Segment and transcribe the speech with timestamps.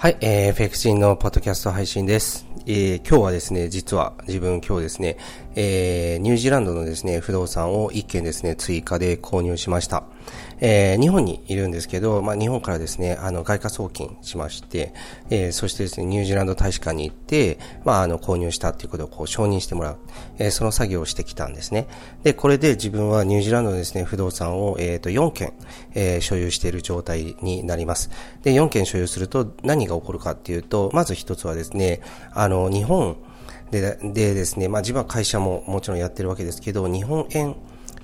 [0.00, 2.46] はい、えー、フェクシンのポッドキャスト配信です。
[2.66, 5.16] えー、今日はですね、実は自分今日ですね、
[5.60, 10.04] えー、ニュージーランドのですね、不動産を1件ですね、追加で購入しました。
[10.60, 14.94] えー、日本にいるんですけど、まあ、日本からですね、あの、外貨送金しまして、
[15.30, 19.96] えー、そしてですね、ニュージーランド大使館に行って、まあ、あの、購入したっていうことをこう承認してもらう、
[20.38, 21.88] えー、その作業をしてきたんですね。
[22.22, 25.54] で、これで自分はニュージーランドのですね、不動産を、えっ、と、4件、
[25.94, 28.10] えー、所有している状態になります。
[28.44, 32.00] で、4件所有すると何が起こるかっていうと、まず一つはですね、
[32.32, 33.16] あの、日本
[33.70, 37.56] で、でですね、まあ、自分は会社ももちろんやってるわけですけど、日本円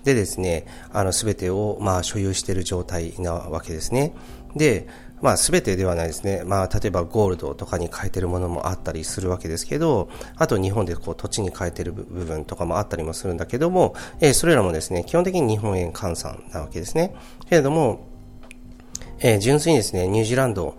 [0.04, 4.14] でですね、あの、すべてを、まあ、所有している状態なわけですね。
[4.54, 4.86] で、
[5.24, 6.42] まあ、すべてではないですね。
[6.44, 17.14] まあ、例えばゴールドとかに変えてるものもあったりするわけですけど、あと日本でこう土地に変えてる部分とかもあったりもするんだけども、えー、それらもですね、基本的に日本円換算なわけですね。
[17.48, 18.06] けれども、
[19.20, 20.76] えー、純粋にですね、ニュージーランド、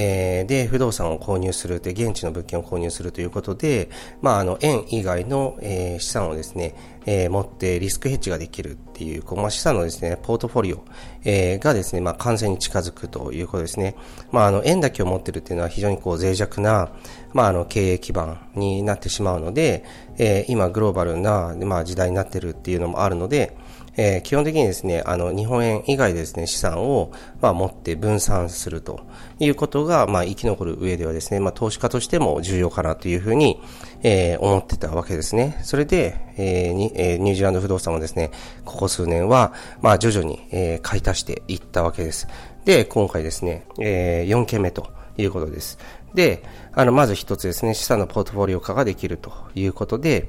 [0.00, 3.90] えー、で、不動産を購入するで、現地の物件を購入するということで、
[4.22, 10.84] まあ、あの、円以外の、えー、資産をですね、えー、持ってリスクヘッジができるっていう、こう、まあ、資産のですね、ポートフォリオ、
[11.24, 13.96] えー、がですね、まあ、完全に近づくということですね。
[14.30, 16.92] まあ、あの、円だけを持ってるっていうのは非常にこう、脆弱な、
[17.32, 19.84] まあ、あの、経営基盤になってしまうので、
[20.16, 23.56] えー、今、グローバルな、まあ、時代になってるっていうのもあるので、
[23.98, 27.10] えー、基本的にですね、あの、日本円以外ですね、資産を、
[27.40, 29.00] まあ、持って分散すると
[29.40, 33.60] いうことが、まあ、生き残る上ではですね、まあ、投資家としても重要かなというふうに、
[34.04, 35.58] えー、思ってたわけですね。
[35.64, 38.30] それで、えーにえー、ニュージーランド不動産もですね、
[38.64, 39.52] ここ数年は、
[39.82, 42.28] まあ、徐々に、えー、買い足していったわけです。
[42.64, 44.86] で、今回ですね、えー、4件目と
[45.16, 45.76] いうことです。
[46.14, 50.28] で、あの、まず一つですね、資産のポートフォリオ化ができるということで、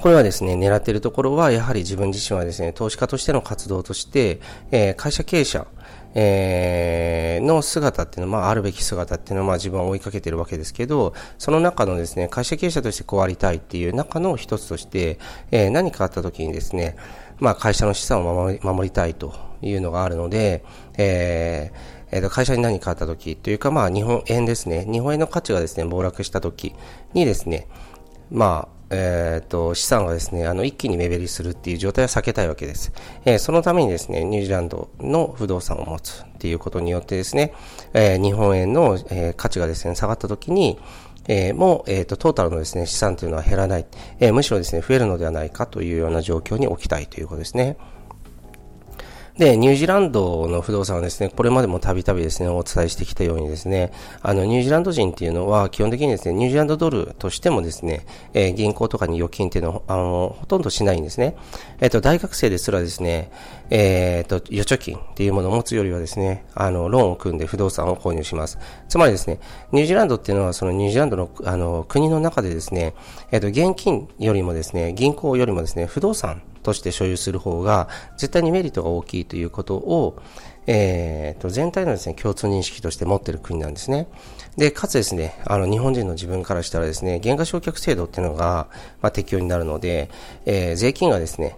[0.00, 5.66] これはですね、狙っているところは、やはり自分自身はですね、投資家としての活動として、えー、会社経営者、
[6.14, 15.18] えー、の姿っていうのは、まあ、あるべき姿っていうのは、まあ、自分は追いかけているわけですけど、その中のですね、会社経営者としてこうありたいっていう中の一つとして、
[15.50, 16.96] えー、何かあった時にですね、
[17.40, 20.64] まあ、会社の資産を守り守りたいというのがあるので、
[20.96, 24.86] えーえっ、と、会社に何かあった時というか、まあ、日本円ですね。
[24.90, 26.74] 日本円の価値がですね、暴落した時
[27.12, 27.66] にですね、
[28.30, 32.92] まあ、えっ、ー、と、資産がですね、あの、一気に目減りするっていう状態は避けたいわけです。
[33.24, 37.52] えー、そのためにですね、ニュージーランドの不動産を持つっていうことによってですね、
[37.92, 40.78] えー、日本円の、え価値がですね、下がった時に、
[41.26, 43.86] えー、もう、えっ、と、トータルのですね、資産というのは減らない。
[44.20, 47.76] えむしろですね、増えるのではないかというような状況に置きたいということですね。
[49.38, 58.04] で、ニュージーランドの不動産はですね、これまでもたびたびですね、お伝えしてきたようにですね、あの、ニュージーランド人っていうのは、基本的にですね、ニュージーランドドルとしてもですね、
[58.34, 61.36] えー、銀行とかに預金っていうのは、あの、ほとんどしないんですね。
[61.80, 63.30] えっ、ー、と、大学生ですらですね、
[63.70, 68.58] えっ、ー、と、預貯金っていうものを持つよりはですね、あの、ローンを組んで不動産を購入します。
[68.88, 69.38] つまりですね、
[69.70, 72.94] ニュージーランドっていうのは、そのニュージーランドの、あの、国の中でですね、
[73.30, 80.20] えっ、と、現金よりもですね、銀行よりもですね、不動産として所有する方が絶対にメリットが大きいということを、
[80.66, 84.06] えー、と全体のですね共通認識として持っている国なんですね。
[84.58, 88.66] で、かつですね、あの日本人の自分からしたらですね、減価償却制度っていうのが、
[89.00, 90.10] まあ、適用になるので、
[90.46, 91.56] えー、税金がですね、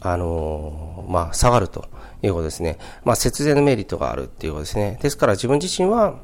[0.00, 1.86] あのー、まあ、下がると
[2.22, 2.78] いうことですね。
[3.04, 4.98] まあ、節税のメリットがあるっていうことですね。
[5.02, 6.14] ですから自分自身は、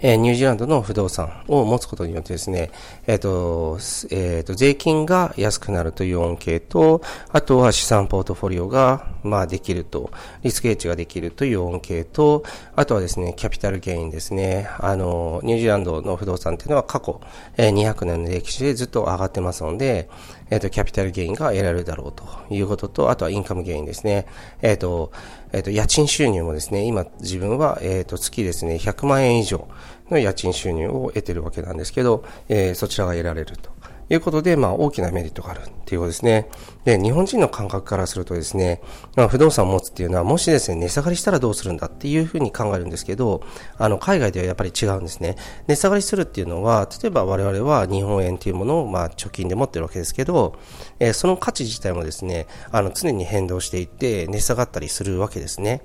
[0.00, 2.70] えー、ニュージーランドの不動産を持つことによってですね、
[3.06, 3.78] えっ、ー、と、
[4.10, 10.10] えっ、ー、と、税金が安くなるという恩恵と、あとは資産ポートフォリオが、まあ、できると、
[10.42, 14.68] リスクヘッジができるという恩恵と、あとはですね、キャピタルゲインですね。
[14.78, 17.20] あの、ニュージーランドの不動産っていうのは過去、
[17.56, 20.08] えー、200年の歴史でずっと上がってますので、
[20.50, 24.26] えっ、と、キャピタルゲインが得られるだろうということと、あとはインカムゲインですね。
[24.62, 25.12] えっ、と、
[25.52, 29.68] えっ、と、家賃収入もですね、今自分は、えっ、と、月ですね、100万円以上
[30.10, 33.70] の家賃収入を得てるわけなんですけど、えー、そちらが得られると。
[34.08, 36.48] いうことで、まあ、大きなメリットがあるっていうことですね。
[36.84, 38.80] で、日本人の感覚からするとですね、
[39.16, 43.42] まあ、不動産を持つっていうのは、もしですね、値下がりしたらどうするんだっていうふうに考えるんですけど、
[43.78, 45.36] あの、海外ではやっぱり違うんですね。
[45.66, 50.54] 値下がりするっていうのは、例えば我々は日本円っていうものを、まあ、貯金で持ってるわけですけど、
[51.00, 55.82] えー、その価値自体もですね、あの、常に変動していって、値下がったりするわけですね。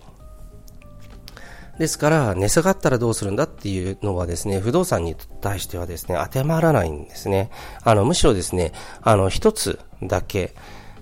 [1.81, 7.49] ですから、値下がったらどうするんだっていうのはですね、不動産に対してはですね、当てはまらないんですね。
[7.83, 10.53] あの、むしろですね、あの、一つだけ、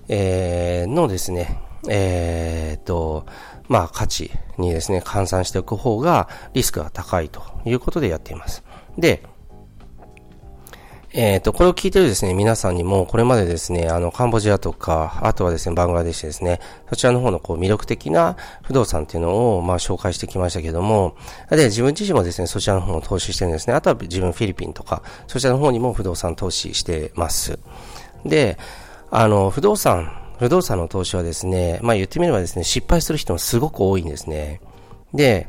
[0.08, 3.26] えー、のですね、えー、と、
[3.68, 8.64] まあ、価値にですね、換算しておく方がリスクが高いということでやっています。
[8.96, 9.22] で、
[11.12, 21.16] えっ、ー、と、これを聞いてるですね、皆さんにも、これまでですね、あの、カンボジアとか、あとはですね、バングラデシュですね、そちらの方のこう魅力的な不動産っていうのを、まあ、紹介してきましたけども、
[21.50, 23.74] で、自分自身もですね、そちらの方を投資してるんですね。
[23.74, 27.58] あとは自分フィリピンとか、そちらの方にも不動産投資してます。
[28.24, 28.56] で、
[29.10, 34.60] あの、不動産、不動産の投資はですね、まあ言ってみればですね、失敗する人もすごく多いんですね。
[35.12, 35.48] で、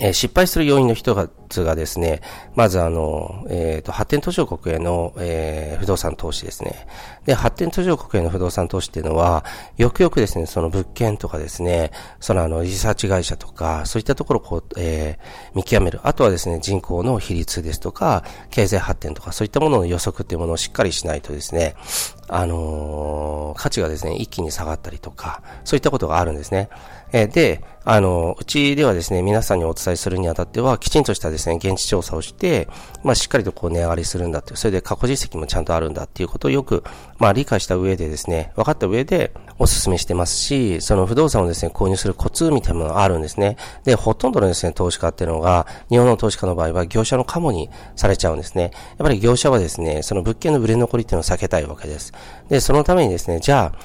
[0.00, 1.14] えー、失敗する要因の一
[1.48, 2.20] つがですね、
[2.54, 6.86] まずあの、えっ、ー、と、発展途上国への、えー、不動産投資ですね。
[7.24, 9.44] で、発展途上国への不動産投資っていうのは、
[9.76, 16.00] よくよくですね、その物件とかですね、そのあの、リサーチ会社とか、そういったところをこう、えー、見極める。
[16.02, 21.74] あとはですね、人口の比率ですとか、経済発展とか、そういったものの予測っていうものをしっかりしないとですね、
[22.28, 26.68] あのー、価値がですね、一気に下がったりとか、そういったことがあるんですね。
[27.12, 32.68] えで、あの、うちではですね、皆さんにお伝えするにあたっては、きちんとしたですね、現地調査をして、
[33.04, 36.82] まあ、しっかりとこう値上がりするんだって、それで過去実績もちゃんとあるんだっていうことをよく、
[37.18, 43.56] まあ、理解した上でですね、分かった上でお勧めしてますし、その不動産をですね、購入するコツみたいなものがあるんですね。
[43.84, 48.70] で、ほとんどのですね、投資家っていうのが、日本の投資家の場合は業者のカモにされちゃうんですね。
[48.98, 52.12] やっぱり業者はですね、その物件の売れ残りっていうのを避けたいわけです。
[52.48, 53.78] で、そのためにですね、じゃあ、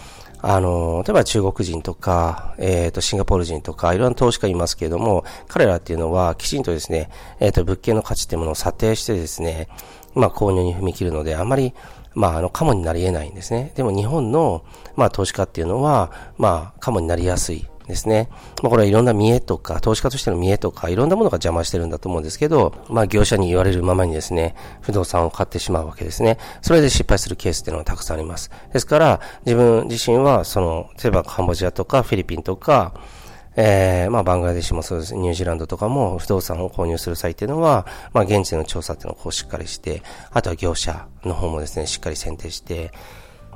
[0.43, 7.09] あの、例えば中国人とか、えっ、ー、と、シンガポール人とか、いろんな投資家いますけれども、彼らっていうのは、きちんとですね、
[7.39, 9.67] えっ、ー、と、物件の価値っていうものを査定してですね、
[10.15, 11.73] まあ、購入に踏み切るので、あまり、
[12.13, 13.71] まあ、あの、カモになり得ないんですね。
[13.75, 14.63] でも日本の、
[14.95, 17.67] まあ、投資家っていうのは、まあ、カモになりやすい。
[17.87, 18.29] ですね。
[18.63, 26.37] まあ、これはいろんな見栄とか、投資家としての見栄とか、いろんなものが邪魔してるんだと思うんですけど、まあ、業者に言われるままにですね、不動産を買ってしまうわけですね。
[26.61, 28.49] それで失敗するケースっていうのはたくさんあります。
[28.71, 32.93] ですから、自分自身は、その、例えばカンボジアとか、フィリピンとか、
[33.55, 35.15] えー、まあ、バングラデシュもそうです。
[35.15, 42.91] ニュージーランドとかも不動産を購入する際っていうのは、まあ、現地の調査っていうのをこうしっかりして、あとは業者の方もですね、しっかり選定して、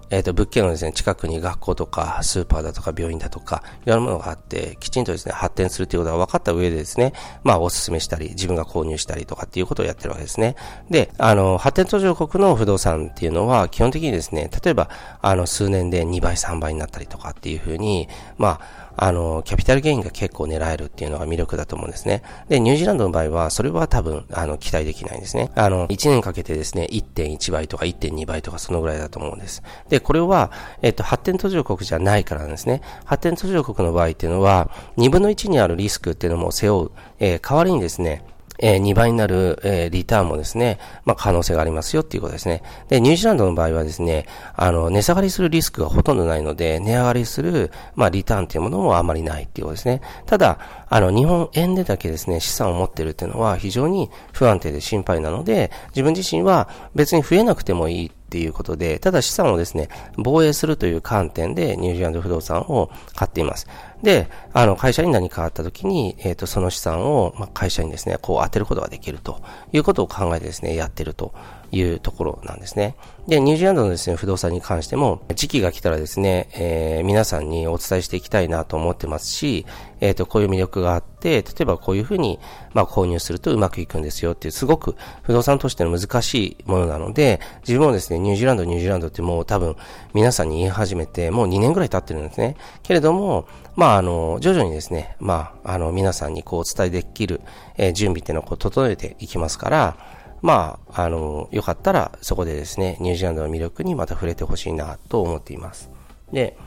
[0.09, 7.13] えっ、ー、と、物件のですね、近くに学校とか、スーパーだとか、病院だとか、いろんなものがあって、きちんとですね、発展するということが分かった上でですね、
[7.43, 10.55] まあ、お勧めしたり、自分が購入したりとかっていうことをやってるわけですね。
[10.91, 14.89] で、あの、発展途上国の不動産っていうのは、基本的にですね、例えば、
[15.21, 18.07] あの、数年で2倍、3倍になったりとかっていうふうに、
[18.37, 22.23] まあ、あの、キャピタルゲインが結構狙えるっていうのが魅力だと思うんですね。
[22.47, 25.51] で、ニュージーランドの場合は、それは多分、あの、期待できないんですね。
[25.55, 29.63] あの、1年かけてですね、1.1倍とか1.2倍とかそのぐらいだと思うんです。
[29.89, 30.51] で、これは、
[30.81, 32.81] えっと、発展途上国じゃないからなんですね。
[33.05, 38.23] 発展途上国の場合っていうのは、2分の1にあるリスクっていうのも背負う、えー、代わりにですね、
[38.59, 42.63] えー、2倍になる、えー、リターンもですね、まあ、可能性がありますよっていうことですね。
[42.89, 44.25] で、ニュージーランドの場合はですね、
[44.55, 50.01] あの、値下がりするリスクがほとんどないので、値上がりする、まあ、リターンっていうものもあまりないっていうことですね。
[50.25, 50.59] ただ、
[50.89, 59.87] あの、日本円でだけですね、資産を持ってるっていうのは非常に不安定で心配なので、自分自身は別に増えなくてもいいっていうことで、ただ資産をですね、
[60.17, 63.67] 防衛するという観点でニュージーランド不動産を買っています。
[64.05, 69.41] で、あの、会社に何かあった時に、えっ、ー、と、その資産を、まあ、会社にですね、こう当てることができると
[69.73, 71.33] いうことを考えてですね、やってると。
[71.71, 72.95] いうところなんですね。
[73.27, 79.65] で、ニュージーランドのですね、不動産に関しても、時期が来たらですね、えー、皆さんにお伝えしていきたいなと思ってますし、
[79.99, 82.39] えっ、ー、と、こういう魅力があって、例えばこういうふうに、
[82.73, 89.75] まあ、購入するとうまくいくんですよっていう、すごく不動産としての難しいものなので、自分もですね、ニュージーランド、ニュージーランドってもう多分、
[90.13, 92.57] 皆さんに言い始めて、もう2年ぐらい経ってるんですね。
[92.83, 97.41] けれども、まあ、あの、徐々にですね、まあ、あの、皆さんにこう、お伝えできる、
[97.77, 99.97] えー、準備っていうのをこう、整えていきますから、
[100.41, 105.89] まあ、あの、よかったらそこでですね、ニュージーランドの魅力にまた触れてほしいなと思っています。
[106.31, 106.57] で、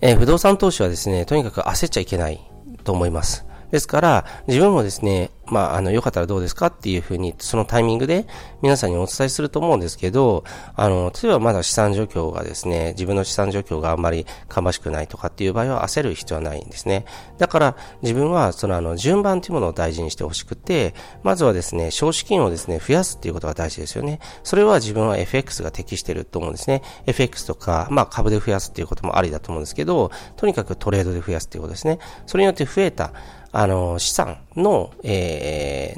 [0.00, 2.40] えー、不動産投資はですね、とにかく焦っちゃいけない
[2.84, 3.46] と思います。
[3.70, 8.26] ですから、自分もですね、まあ、あの、よかったらどうですかっていうふうに、そのタイミングで
[8.62, 10.44] 皆さんにお伝えすると思うんですけど、
[10.74, 17.04] あの、例えばまだ資産状況がですね、自分の資産状況があんまり芳しくないとかっていう場合は焦る必要はないんですね。
[17.36, 24.20] だから、自分は、そのあの、順番というものを大事にしてほしくて、まずはですね、少子金をですね、増やすっていうことが大事ですよね。
[24.42, 26.82] それは自分は FX が適してると思うんですね。
[27.06, 31.98] FX とか、まあ、株で増やすっていうこともありだと思うんですけど、とにかくトレードで増やすっていうことですね。
[32.26, 33.12] それによって増えた、
[33.54, 35.41] あの、資産の、えー、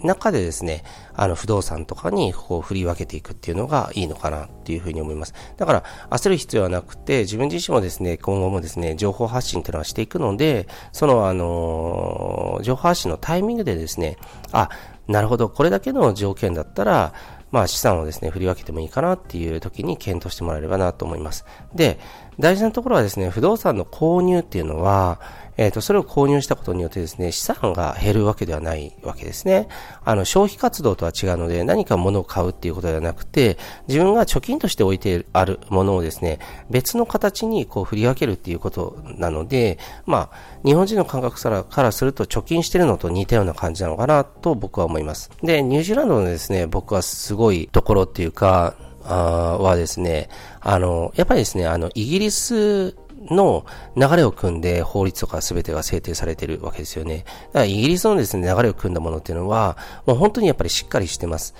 [0.02, 0.84] 中でですね、
[1.14, 5.34] あの、不動産とかにこう振り分けていくっていうのがいいのかなっていうふうに思います。
[5.56, 14.16] だから、焦る必要はなくて、自分自身もですね、今後もですね、情報発信っていうのはしていくので、その、あの、情報発信のタイミングでですね、
[14.52, 14.68] あ、
[15.08, 17.12] なるほど、これだけの条件だったら、
[17.50, 21.44] まあ資産をですね、振り分けてもいいかなっていう時に検討してもらえればなと思います。
[21.72, 22.00] で、
[22.40, 25.20] 大事なところはですね、不動産の購入っていうのは、
[25.56, 29.68] えっ、ー、と、それを購入したことによってですね、資産が減るわけではないわけですね。
[30.04, 33.58] あの、消費活動とは違うので、何か物を買うっていうことではなくて、
[33.88, 36.38] 自分が貯金として置いてあるものをですね、
[36.70, 45.30] 別の形にこう振り分けるっていうことなので、まあ、日本人の感覚からすると貯金してるのと似たような感じなのかなと僕は思います。
[45.42, 48.74] で、ニュージーランドのですね、僕はすごいところっていうか、
[49.06, 50.28] あはですね、
[50.60, 52.96] あの、やっぱりですね、あの、イギリス
[53.30, 53.64] の
[53.96, 57.24] 流れを組んで法律とか全てが制定されているわけですよね。
[57.52, 59.76] だからイギリスのですね、流れを組んだものっていうのは、
[60.06, 61.54] もう本当にやっぱりしっかりしてます。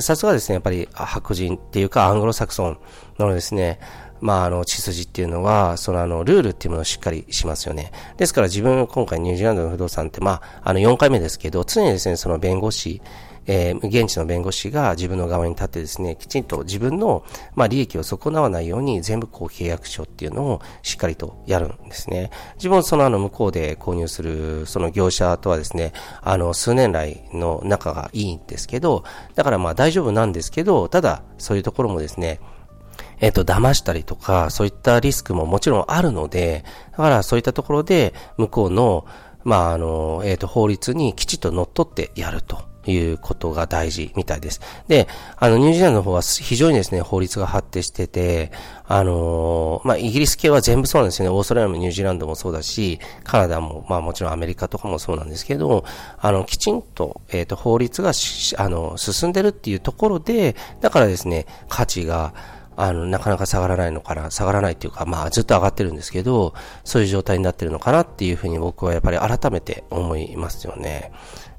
[0.00, 2.78] さすがですね、やっぱり白人っていうかアングロサクソン
[3.18, 3.78] のですね、
[4.20, 7.92] まあ、あの、血筋っていうのは、そのあの、ルールっていうものをしっかりしますよね。
[8.16, 13.02] ですから自分、今回ニュージーランドの不動産って、まあ、あの、4回目ですけど、常にですね、その弁護士、
[13.46, 17.24] えー、現地の弁護士が自分の側に立ってですね、きちんと自分の、
[17.54, 22.30] まあ、利益を損なわないように全部こう契約書っていうのをしっかりとやるんですね。
[22.56, 32.40] 自分そのあの向こうで購入するその業者とはですね、あの数年来の仲がいいんですけど、だからまあ大丈夫なんですけど、ただそういうところもですね、
[33.18, 39.06] えっ、と、騙したりとか、そういったリスクももちろんあるので、だからそういったところで、向こうの、
[39.44, 42.75] まあ、あの、えっ、と、法律にきちっと乗っ取ってやると。
[42.92, 44.60] いうことが大事みたいです。
[44.88, 48.52] で、あの、ニュージーランドの方は非常にですね、法律が発展してて、
[48.88, 51.36] あのー、まあ、イギリス系は全部そうなんですよね。
[51.36, 55.84] オーストラリアもニュージーランドもそうだし、カナダも、まあ、もちろんアメリカとかもそうなんですけど、
[56.18, 58.12] あの、きちんと、えっ、ー、と、法律が
[58.56, 62.34] あの、進んでるっていうところで、だからですね、価値が、
[62.76, 66.52] あの、なかなか下がらないのかな、下がらないっていうか、まあずっと上がってるんですけど、
[66.84, 71.10] そういう状態になってるのかなっていうふうに僕はやっぱり改めて思いますよね。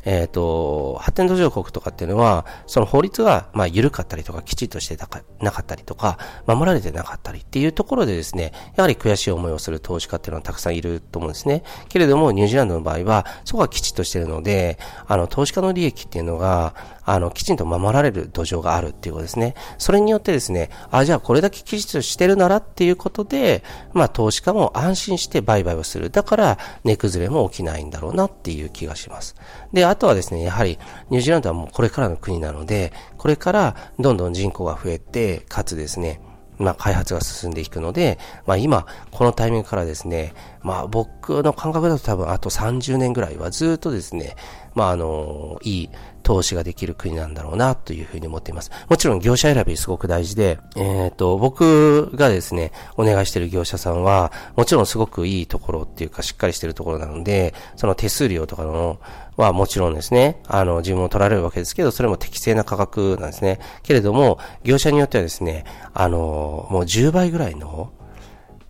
[0.05, 5.07] えっ、ー、と、発展途上国とかっていうのは、その法律が、まあ、緩かったりとか、きちっとしてな
[5.51, 11.63] かったりとか、守られてなかったりっていうところでですね、やはり悔しい思いをする投資家っていうのはたくさんいると思うんですね。
[11.89, 14.77] けれども、ニュージーランドの場合は、そこがきちっとしてるので、
[15.07, 16.73] あの、投資家の利益っていうのが、
[17.09, 19.55] あの、きちんと守られる土壌があるっていうことですね。
[19.77, 23.63] それによってですね、あ、じゃあこれだけきちっとしてるならっていうことで、
[23.93, 26.09] まあ投資家も安心して売買をする。
[26.09, 29.35] だから、値崩れも起きないんだろうなっていう気がします。
[29.73, 36.21] で、あとはですね、やはり、ニュージーランドはもうこれからの国なので、これからどんどん人口が増えて、かつですね、
[36.57, 44.35] まあ、開発が進んでいくので、まあ、今、このタイミングからですね、まあ、僕の感覚だと多分あと30年ぐらいはずっとですね、
[44.73, 45.89] まあ、あの、いい
[46.27, 48.69] 投資ができる国なんだろうな、というふうに思っています。
[48.89, 58.99] もちろん業者選びすごく大事で、えっ、ー、と、僕がですね、お願いしてる業者さんは、もちろんすごくいいところっていうか、しっかりしてるところなので、その手数料とかの、
[59.37, 63.59] はもちろんですね、あの、自分を取られるわけですけど、それも適正な価格なんですね。
[63.83, 67.93] けれども、業者によってはですね、あの、もう10倍ぐらいの、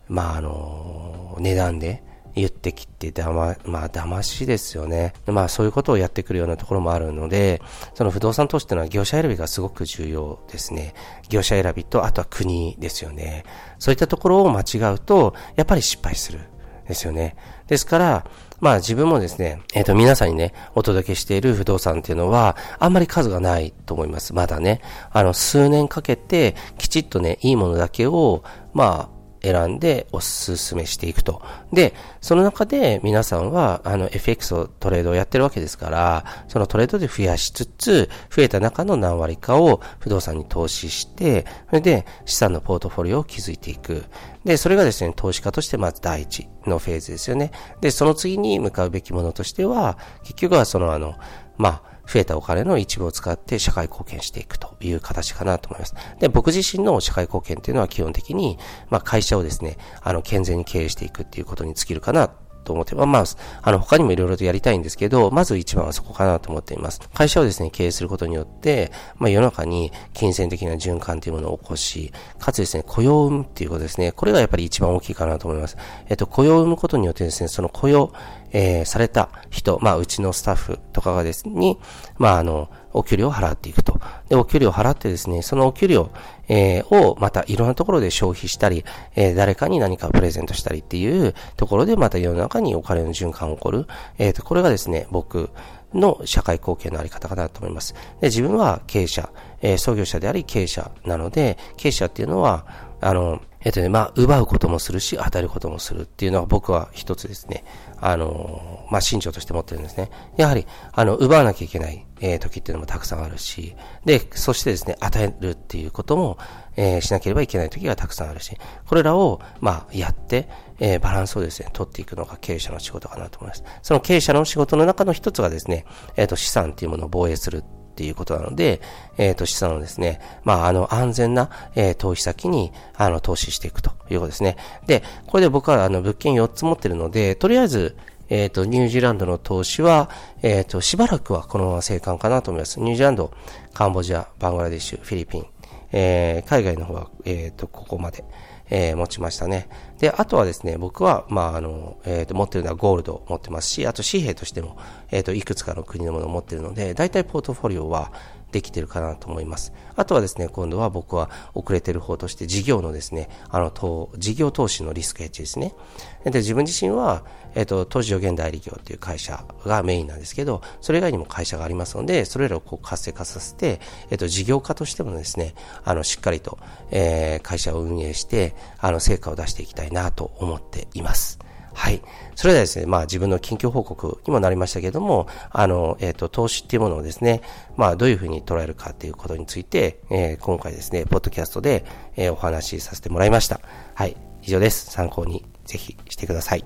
[0.08, 2.04] まあ、あの、値段で、
[2.38, 5.14] 言ってきて、だま、まあ、騙しですよね。
[5.26, 7.62] まあ、そういうことをやってくるようなところもあるので、
[7.96, 10.94] その不動産投資っていうのは業者選びがすごく重要ですね。
[11.30, 13.44] 業者選びと、あとは国ですよね。
[13.80, 16.40] そういったところを間違うと、やっぱり失敗する。
[16.88, 17.36] ですよね。
[17.68, 18.26] ですから、
[18.60, 24.34] まあ自分もですね、えっ、ー、と皆さんにね、お届けしている不動産っていうのは、あんまり数がないと思います。
[24.34, 24.82] まだね。
[25.12, 29.17] あの、数年かけて、きちっとね、いいものだけを、まあ、
[29.52, 31.42] 選んでおすすめしていくと。
[31.72, 44.04] で、その中で皆さんは、あの、FX をトレードをやってるわけですから、そのトレードで増やしつつ、増えた中の何割かを不動産に投資して、それで資産のポートフォリオを築いていく。
[44.44, 47.52] で、それがですね、投資家としてまず第一のフェーズですよね。
[47.82, 51.16] で、その次に向かうべきものとしては、結局はそのあの、
[51.58, 55.94] まあ、増えたお金の一部を使って社会貢献していくという形かなと思います。
[56.20, 58.58] で、僕自身の社会貢献っていうのは基本的に、
[58.90, 62.32] まあ会社をですね、あの、健全に経営していくっていうことに尽きるかな
[62.68, 63.24] と思って、まあ、まあ、
[63.62, 67.00] あの、他にもいろいろとやりたいんですけど、まず一番はそこかなと思っています。
[67.14, 75.78] 会社をですね、経営することによって、まあ、世の中に金銭的な循環というものを起こし、かつですね、雇用を生むっていうことですね、これがやっぱり一番大きいかなと思います。
[76.10, 78.12] えっと、雇用を生むことによってですね、その雇用、
[78.52, 81.78] えー、された人、まあ、うちのスタッフとかがですね、
[82.18, 84.00] まあ、あの、お給料を払っていくと。
[84.30, 86.12] で、お給料を払ってですね、そのお給料、
[86.48, 88.86] えー、をまたいろんなところで消費したり、
[89.16, 93.88] えー、誰かに何かプレゼントしたりっていうところでまた世の中にお金の循環が起こる。
[94.18, 95.50] えっ、ー、と、これがですね、僕
[95.94, 97.94] の社会貢献のあり方かなと思います。
[98.22, 99.30] で、自分は経営者、
[99.62, 107.64] えー、創業者であり経営者なので、経営者っていうのは、あの、えっとね、まあ、奪うこともするし、与えることもするっていうのは僕は一つですね、
[108.00, 110.10] あの、まあ、信条として持ってるんですね。
[110.38, 113.76] やはり、あの、奪わなきゃいけない、えー、時っていうのもたくさんあるし、
[114.06, 116.38] で、そしてですね、与えるっていうことも、
[116.76, 120.48] えー、しなければいけない時がたくさんあるし、これらを、まあ、やって、
[120.80, 123.64] えー、バランスをですね、取っていくのが経営者の仕事かなと思います。
[123.82, 125.86] その経営者の仕事の中の一つがですね、
[126.16, 127.64] えっ、と、資産っていうものを防衛する
[127.98, 128.80] っていうことなので、
[129.18, 134.56] えっ、ー、と、資産をですね、まあ、あの、安全な、えー、投資先に、あの、投資していくということですね。
[134.86, 137.98] で、これで僕は、あの、物件4つ持ってるので、とりあえず、
[138.30, 140.12] えっ、ー、と、ニュージーランドの投資は、
[140.44, 142.80] えっ、と、しばらくはこのまま生還かなと思います。
[142.80, 143.32] ニュージーランド、
[143.74, 145.46] カンボジア、バングラディッシュ、フィリピン、
[145.92, 148.24] えー、海外の方は、えっ、と、ここまで。
[148.70, 149.70] えー、持ちましたね。
[150.00, 154.78] で、あとはですね、僕は、まあ、あの、えっ、ー、と、持ってるのはゴールドを持ってますし、あと紙幣としても、
[155.12, 158.12] えっ、ー、と、いくつかの国のものを持ってるので、大体ポートフォリオは、
[158.58, 159.72] できてるかなと思います。
[159.96, 165.76] あとはですね、今度は僕は遅れてる方として事業のですね、あの、事業投資のリスクヘッジですね。
[166.24, 167.24] で、自分自身は、
[167.54, 176.58] えっ、と、投資予言代理業っていう会社がメインなんですけど、それ以外にも会社がありますので、それらをこう活性化させて、えっ、と、事業家としてもですね、あの、しっかりと、
[176.90, 181.38] えー、会社を運営して、あの、成果を出していきたいなと思っています。
[181.78, 182.02] はい。
[182.34, 187.42] それではですね、まあ自分の近況報告にもなりましたけれども、あの、えっ、ー、と、投資っていうものをですね、
[187.76, 193.62] まあどういうふうに捉えるかっていうことについて、えー、今回ですね、ポッドキャストで、えー、お話しさせてもらいました。
[193.94, 194.18] はい。
[194.42, 194.90] 以上です。
[194.90, 196.66] 参考にぜひしてください。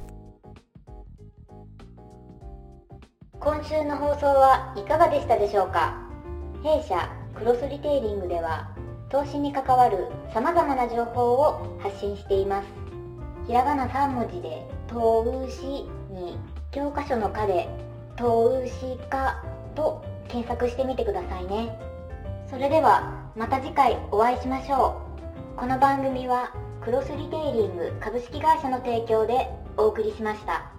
[3.38, 6.08] 今週の放送はいかがでしたでしょうか？
[6.64, 8.70] 弊社クロスリテイリングでは
[9.10, 12.68] 投資に関わる様々な情報を発信しています。
[13.46, 16.38] ひらがな3文字で投資に
[16.72, 17.70] 教科書の科で
[18.18, 19.42] 投資家
[19.74, 21.78] と検索してみてくださいね
[22.50, 25.02] それではまた次回お会いしましょ
[25.56, 30.71] うこの番組はクロスリテイリング株式会社の提供でお送りしました。